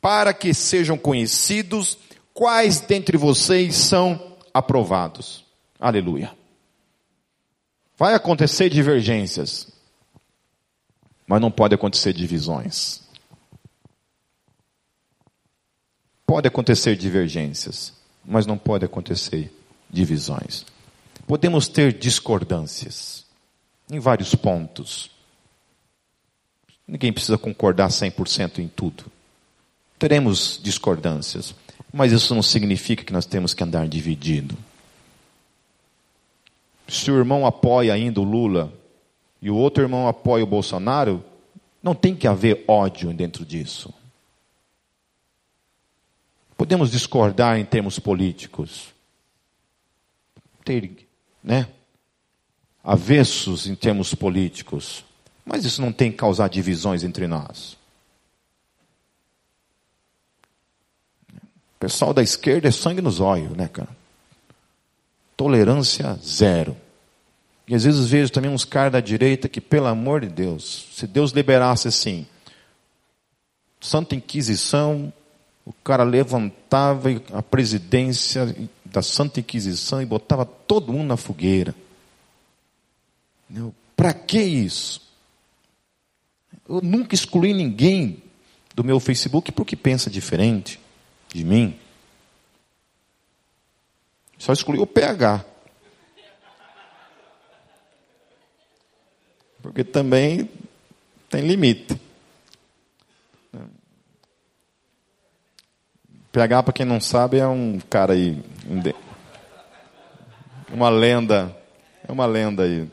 [0.00, 1.98] Para que sejam conhecidos
[2.40, 5.44] quais dentre vocês são aprovados.
[5.78, 6.34] Aleluia.
[7.98, 9.68] Vai acontecer divergências,
[11.26, 13.02] mas não pode acontecer divisões.
[16.26, 17.92] Pode acontecer divergências,
[18.24, 19.52] mas não pode acontecer
[19.90, 20.64] divisões.
[21.26, 23.26] Podemos ter discordâncias
[23.92, 25.10] em vários pontos.
[26.88, 29.12] Ninguém precisa concordar 100% em tudo.
[29.98, 31.54] Teremos discordâncias,
[31.92, 34.56] mas isso não significa que nós temos que andar dividido.
[36.88, 38.72] Se o irmão apoia ainda o Lula
[39.40, 41.24] e o outro irmão apoia o Bolsonaro,
[41.82, 43.92] não tem que haver ódio dentro disso.
[46.56, 48.92] Podemos discordar em termos políticos,
[50.64, 51.08] ter,
[51.42, 51.68] né,
[52.84, 55.04] avessos em termos políticos,
[55.44, 57.79] mas isso não tem que causar divisões entre nós.
[61.80, 63.88] Pessoal da esquerda é sangue nos olhos, né, cara?
[65.34, 66.76] Tolerância zero.
[67.66, 71.06] E às vezes vejo também uns caras da direita que, pelo amor de Deus, se
[71.06, 72.26] Deus liberasse assim,
[73.80, 75.10] Santa Inquisição,
[75.64, 81.74] o cara levantava a presidência da Santa Inquisição e botava todo mundo na fogueira.
[83.96, 85.00] Para que isso?
[86.68, 88.22] Eu nunca excluí ninguém
[88.74, 90.79] do meu Facebook porque pensa diferente
[91.32, 91.78] de mim.
[94.38, 95.44] Só excluí o PH.
[99.62, 100.50] Porque também
[101.28, 102.00] tem limite.
[106.32, 108.42] PH, para quem não sabe, é um cara aí.
[110.70, 111.54] Uma lenda.
[112.06, 112.90] É uma lenda aí.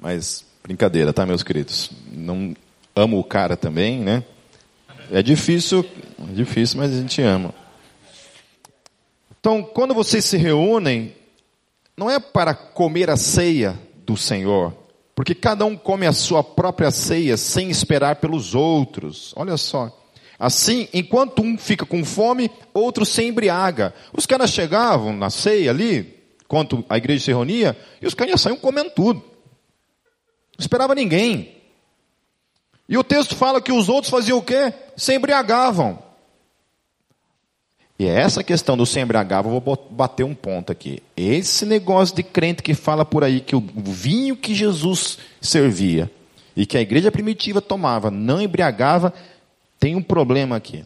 [0.00, 1.90] Mas, brincadeira, tá, meus queridos?
[2.10, 2.54] Não
[2.94, 4.24] amo o cara também, né?
[5.10, 5.84] É difícil,
[6.18, 7.54] é difícil, mas a gente ama.
[9.38, 11.14] Então, quando vocês se reúnem,
[11.96, 14.72] não é para comer a ceia do Senhor,
[15.14, 19.32] porque cada um come a sua própria ceia sem esperar pelos outros.
[19.36, 19.92] Olha só.
[20.38, 23.94] Assim, enquanto um fica com fome, outro se embriaga.
[24.12, 28.56] Os caras chegavam na ceia ali, enquanto a igreja se reunia, e os caras saíam
[28.56, 29.20] comendo tudo.
[29.20, 31.53] Não esperava ninguém.
[32.88, 34.72] E o texto fala que os outros faziam o quê?
[34.96, 35.98] Se embriagavam.
[37.98, 41.02] E é essa questão do se embriagar, vou bater um ponto aqui.
[41.16, 46.10] Esse negócio de crente que fala por aí que o vinho que Jesus servia
[46.56, 49.14] e que a igreja primitiva tomava não embriagava,
[49.78, 50.84] tem um problema aqui.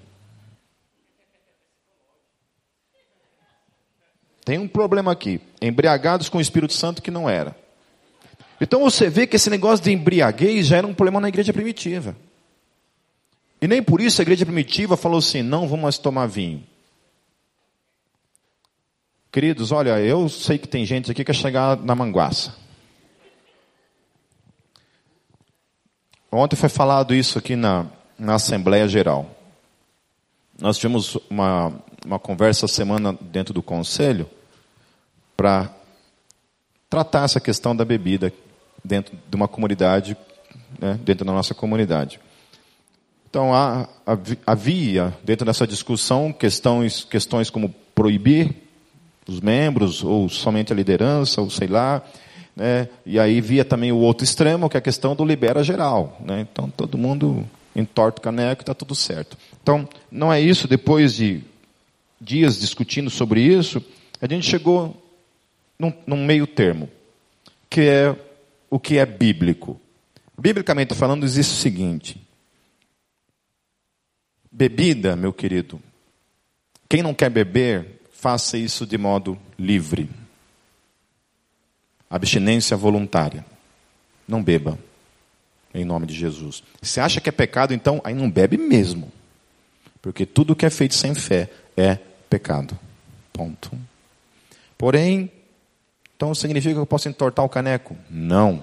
[4.45, 5.41] Tem um problema aqui.
[5.61, 7.57] Embriagados com o Espírito Santo que não era.
[8.61, 12.17] Então você vê que esse negócio de embriaguez já era um problema na igreja primitiva.
[13.61, 16.65] E nem por isso a igreja primitiva falou assim: não vamos tomar vinho.
[19.31, 22.57] Queridos, olha, eu sei que tem gente aqui que quer chegar na manguaça.
[26.31, 27.87] Ontem foi falado isso aqui na,
[28.19, 29.31] na Assembleia Geral.
[30.61, 31.73] Nós tivemos uma,
[32.05, 34.29] uma conversa semana dentro do conselho
[35.37, 35.73] para
[36.91, 38.33] tratar essa questão da bebida
[38.85, 40.17] dentro de uma comunidade,
[40.79, 42.21] né, dentro da nossa comunidade.
[43.31, 43.51] Então,
[44.47, 48.55] havia, dentro dessa discussão, questões, questões como proibir
[49.29, 52.03] os membros, ou somente a liderança, ou sei lá.
[52.57, 52.89] Né?
[53.05, 56.17] E aí via também o outro extremo, que é a questão do libera geral.
[56.25, 56.47] Né?
[56.51, 59.37] Então todo mundo, entorta o caneco e está tudo certo.
[59.63, 61.43] Então, não é isso, depois de
[62.21, 63.85] dias discutindo sobre isso,
[64.21, 64.97] a gente chegou
[65.79, 66.89] num, num meio termo,
[67.71, 68.17] que é
[68.71, 69.81] o que é bíblico.
[70.39, 72.21] Biblicamente falando, existe o seguinte:
[74.51, 75.81] bebida, meu querido,
[76.89, 80.09] quem não quer beber, faça isso de modo livre.
[82.11, 83.45] Abstinência voluntária.
[84.27, 84.79] Não beba,
[85.75, 86.63] em nome de Jesus.
[86.83, 89.13] Se acha que é pecado, então aí não bebe mesmo.
[90.01, 91.97] Porque tudo que é feito sem fé é
[92.29, 92.79] pecado.
[93.33, 93.71] Ponto.
[94.77, 95.31] Porém,
[96.19, 97.97] então significa que eu posso entortar o caneco?
[98.11, 98.61] Não.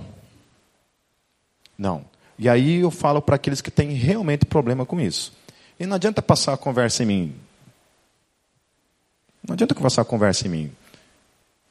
[1.77, 2.03] Não.
[2.37, 5.31] E aí eu falo para aqueles que têm realmente problema com isso.
[5.79, 7.35] E não adianta passar a conversa em mim.
[9.41, 10.71] Não adianta passar a conversa em mim.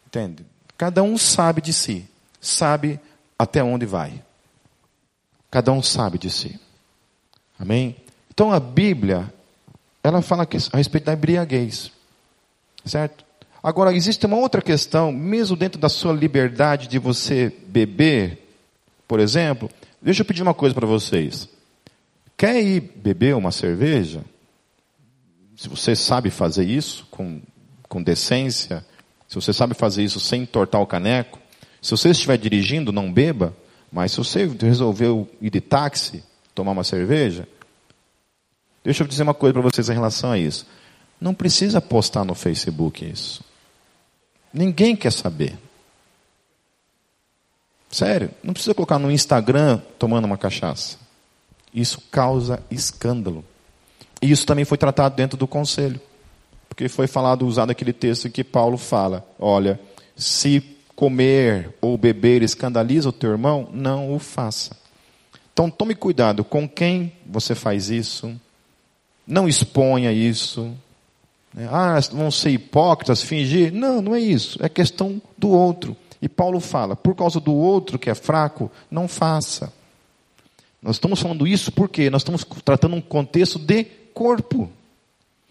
[0.07, 0.47] Entende?
[0.79, 2.09] Cada um sabe de si.
[2.41, 2.99] Sabe
[3.39, 4.23] até onde vai.
[5.51, 6.59] Cada um sabe de si.
[7.59, 7.95] Amém?
[8.31, 9.31] Então a Bíblia,
[10.03, 11.93] ela fala a respeito da embriaguez.
[12.87, 13.24] Certo?
[13.65, 18.47] Agora, existe uma outra questão, mesmo dentro da sua liberdade de você beber,
[19.09, 19.71] por exemplo,
[20.03, 21.49] deixa eu pedir uma coisa para vocês.
[22.37, 24.23] Quer ir beber uma cerveja?
[25.57, 27.41] Se você sabe fazer isso com,
[27.89, 28.85] com decência,
[29.27, 31.39] se você sabe fazer isso sem entortar o caneco,
[31.81, 33.57] se você estiver dirigindo, não beba,
[33.91, 36.23] mas se você resolveu ir de táxi,
[36.55, 37.49] tomar uma cerveja,
[38.85, 40.67] deixa eu dizer uma coisa para vocês em relação a isso.
[41.19, 43.54] Não precisa postar no Facebook isso.
[44.55, 45.59] Ninguém quer saber.
[47.91, 50.97] Sério, não precisa colocar no Instagram tomando uma cachaça.
[51.73, 53.45] Isso causa escândalo.
[54.23, 56.01] E isso também foi tratado dentro do conselho.
[56.69, 59.81] Porque foi falado, usado aquele texto que Paulo fala: olha,
[60.17, 60.61] se
[60.95, 64.77] comer ou beber escandaliza o teu irmão, não o faça.
[65.53, 68.33] Então tome cuidado com quem você faz isso.
[69.27, 70.73] Não exponha isso.
[71.55, 71.69] Né?
[71.71, 73.73] Ah, vão ser hipócritas, fingir.
[73.73, 74.59] Não, não é isso.
[74.61, 75.97] É questão do outro.
[76.21, 79.73] E Paulo fala: por causa do outro que é fraco, não faça.
[80.83, 84.71] Nós estamos falando isso porque nós estamos tratando um contexto de corpo.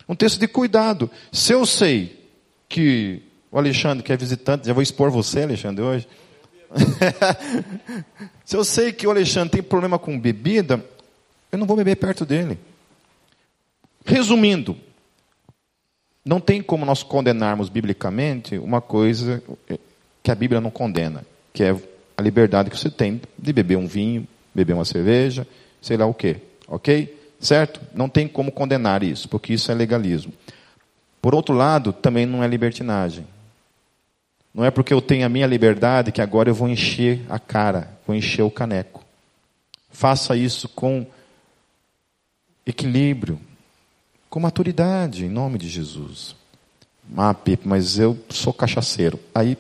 [0.07, 1.09] Um texto de cuidado.
[1.31, 2.21] Se eu sei
[2.67, 6.07] que o Alexandre, que é visitante, já vou expor você, Alexandre, hoje.
[8.43, 10.83] Se eu sei que o Alexandre tem problema com bebida,
[11.51, 12.59] eu não vou beber perto dele.
[14.03, 14.75] Resumindo,
[16.25, 19.43] não tem como nós condenarmos biblicamente uma coisa
[20.21, 21.75] que a Bíblia não condena, que é
[22.17, 25.45] a liberdade que você tem de beber um vinho, beber uma cerveja,
[25.81, 26.37] sei lá o quê.
[26.67, 27.17] Ok?
[27.39, 27.81] Certo?
[27.93, 30.31] Não tem como condenar isso, porque isso é legalismo.
[31.21, 33.27] Por outro lado, também não é libertinagem.
[34.53, 37.97] Não é porque eu tenho a minha liberdade que agora eu vou encher a cara,
[38.05, 39.03] vou encher o caneco.
[39.89, 41.05] Faça isso com
[42.65, 43.39] equilíbrio,
[44.33, 46.35] com maturidade, em nome de Jesus.
[47.15, 49.19] Ah, Pipe, mas eu sou cachaceiro.
[49.35, 49.55] Aí,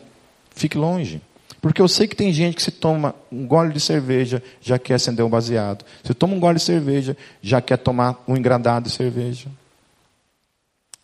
[0.55, 1.21] fique longe.
[1.61, 4.95] Porque eu sei que tem gente que se toma um gole de cerveja, já quer
[4.95, 5.85] acender um baseado.
[6.03, 9.47] Se toma um gole de cerveja, já quer tomar um engradado de cerveja.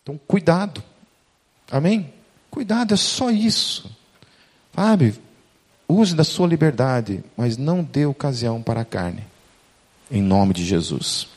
[0.02, 0.82] Então, cuidado.
[1.70, 2.12] Amém?
[2.50, 3.88] Cuidado, é só isso.
[4.74, 5.14] Sabe?
[5.88, 9.22] Use da sua liberdade, mas não dê ocasião para a carne.
[10.10, 11.28] Em nome de Jesus.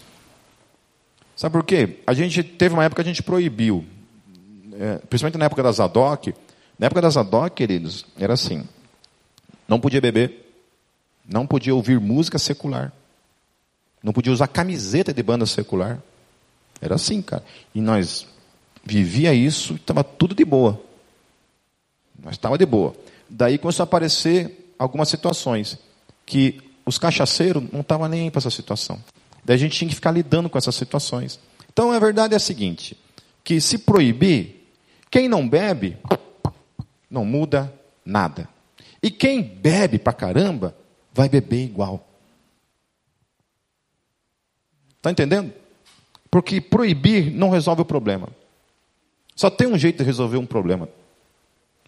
[1.36, 2.00] Sabe por quê?
[2.06, 3.84] A gente teve uma época que a gente proibiu,
[4.74, 6.34] é, principalmente na época da Zadok.
[6.78, 8.64] Na época da Zadok, queridos, era assim:
[9.68, 10.54] não podia beber,
[11.28, 12.94] não podia ouvir música secular,
[14.02, 16.00] não podia usar camiseta de banda secular.
[16.82, 17.44] Era assim, cara.
[17.74, 18.28] E nós
[18.84, 20.82] vivia isso estava tudo de boa.
[22.22, 22.94] Nós estava de boa.
[23.30, 25.78] Daí começou a aparecer algumas situações
[26.26, 29.02] que os cachaceiros não estavam nem para essa situação.
[29.46, 31.39] Daí a gente tinha que ficar lidando com essas situações.
[31.72, 32.98] Então a verdade é a seguinte:
[33.44, 34.68] que se proibir,
[35.10, 35.98] quem não bebe,
[37.10, 37.74] não muda
[38.06, 38.48] nada.
[39.02, 40.76] E quem bebe pra caramba,
[41.14, 42.08] vai beber igual.
[44.98, 45.54] Está entendendo?
[46.32, 48.30] Porque proibir não resolve o problema.
[49.36, 50.88] Só tem um jeito de resolver um problema: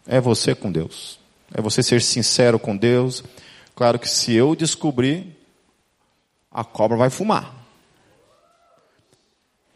[0.06, 1.20] é você com Deus.
[1.54, 3.24] É você ser sincero com Deus.
[3.76, 5.35] Claro que se eu descobrir,
[6.56, 7.54] a cobra vai fumar.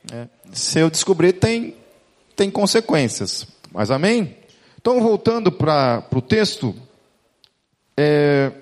[0.09, 1.75] É, se eu descobrir, tem,
[2.37, 3.45] tem consequências.
[3.69, 4.37] Mas amém?
[4.77, 6.73] Então, voltando para o texto,
[7.97, 8.53] é,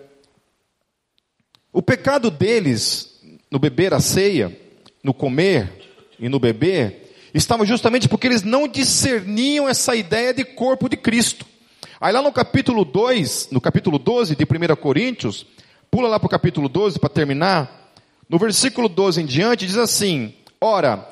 [1.72, 4.60] o pecado deles no beber a ceia,
[5.04, 5.72] no comer
[6.20, 11.46] e no beber, estava justamente porque eles não discerniam essa ideia de corpo de Cristo.
[12.02, 15.46] Aí lá no capítulo 2, no capítulo 12 de 1 Coríntios,
[15.92, 17.87] pula lá para o capítulo 12 para terminar,
[18.30, 21.08] No versículo 12 em diante diz assim: Ora,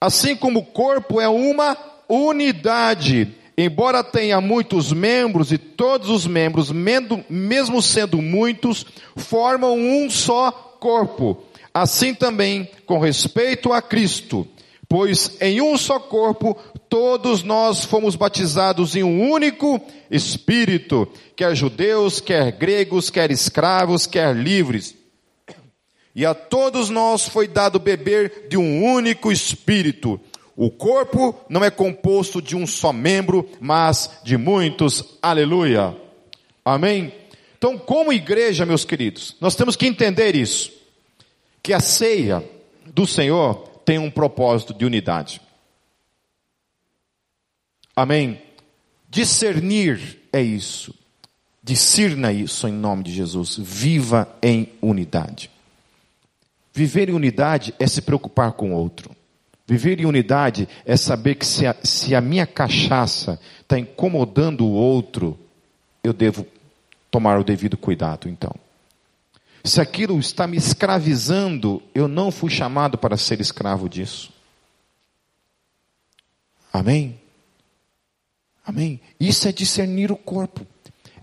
[0.00, 1.76] assim como o corpo é uma
[2.08, 8.84] unidade, embora tenha muitos membros e todos os membros, mesmo sendo muitos,
[9.16, 11.42] formam um só corpo.
[11.72, 14.46] Assim também com respeito a Cristo,
[14.88, 16.56] pois em um só corpo
[16.88, 19.80] todos nós fomos batizados em um único
[20.10, 24.95] Espírito, quer judeus, quer gregos, quer escravos, quer livres.
[26.16, 30.18] E a todos nós foi dado beber de um único Espírito.
[30.56, 35.18] O corpo não é composto de um só membro, mas de muitos.
[35.20, 35.94] Aleluia.
[36.64, 37.12] Amém?
[37.58, 40.72] Então, como igreja, meus queridos, nós temos que entender isso.
[41.62, 42.42] Que a ceia
[42.86, 45.38] do Senhor tem um propósito de unidade.
[47.94, 48.40] Amém?
[49.10, 50.94] Discernir é isso.
[51.62, 53.58] Discirna isso em nome de Jesus.
[53.58, 55.50] Viva em unidade.
[56.76, 59.16] Viver em unidade é se preocupar com o outro.
[59.66, 64.72] Viver em unidade é saber que se a, se a minha cachaça está incomodando o
[64.72, 65.38] outro,
[66.04, 66.46] eu devo
[67.10, 68.54] tomar o devido cuidado, então.
[69.64, 74.30] Se aquilo está me escravizando, eu não fui chamado para ser escravo disso.
[76.70, 77.18] Amém?
[78.66, 79.00] Amém?
[79.18, 80.66] Isso é discernir o corpo.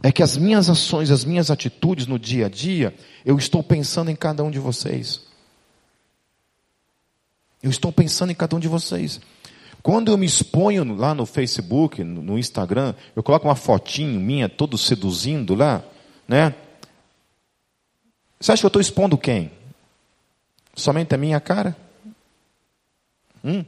[0.02, 2.92] É que as minhas ações, as minhas atitudes no dia a dia,
[3.24, 5.32] eu estou pensando em cada um de vocês.
[7.64, 9.22] Eu estou pensando em cada um de vocês.
[9.82, 14.78] Quando eu me exponho lá no Facebook, no Instagram, eu coloco uma fotinho minha, todo
[14.78, 15.84] seduzindo lá,
[16.28, 16.54] né?
[18.40, 19.52] Você acha que eu estou expondo quem?
[20.76, 21.76] Somente a minha cara?
[23.44, 23.64] Hum?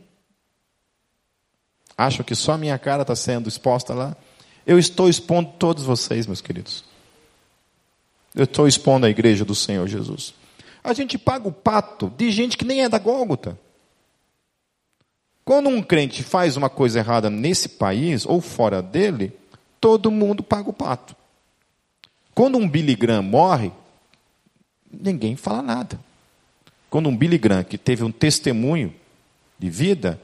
[1.97, 4.15] Acham que só a minha cara está sendo exposta lá?
[4.67, 6.83] Eu estou expondo todos vocês, meus queridos.
[8.33, 10.33] Eu estou expondo a igreja do Senhor Jesus.
[10.83, 13.57] A gente paga o pato de gente que nem é da Gólgota.
[15.45, 19.31] Quando um crente faz uma coisa errada nesse país ou fora dele,
[19.79, 21.15] todo mundo paga o pato.
[22.33, 23.71] Quando um Billy Graham morre,
[24.91, 25.99] ninguém fala nada.
[26.89, 28.93] Quando um Billy Graham que teve um testemunho
[29.59, 30.19] de vida,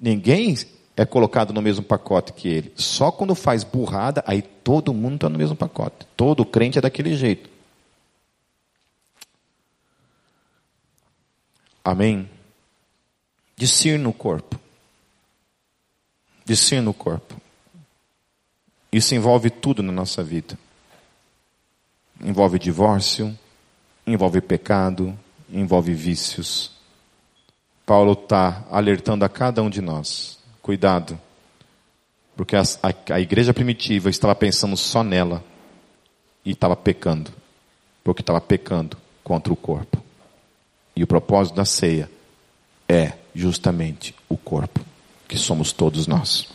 [0.00, 0.56] Ninguém
[0.96, 2.72] é colocado no mesmo pacote que ele.
[2.74, 6.06] Só quando faz burrada, aí todo mundo está no mesmo pacote.
[6.16, 7.50] Todo crente é daquele jeito.
[11.84, 12.28] Amém?
[13.60, 14.58] Discirna o corpo.
[16.46, 17.36] Discirna o corpo.
[18.90, 20.58] Isso envolve tudo na nossa vida.
[22.18, 23.38] Envolve divórcio,
[24.06, 25.14] envolve pecado,
[25.52, 26.72] envolve vícios,
[27.84, 31.20] Paulo está alertando a cada um de nós: cuidado,
[32.34, 35.44] porque a, a, a igreja primitiva estava pensando só nela
[36.42, 37.30] e estava pecando,
[38.02, 40.02] porque estava pecando contra o corpo.
[40.96, 42.10] E o propósito da ceia
[42.88, 44.80] é justamente o corpo,
[45.28, 46.48] que somos todos nós.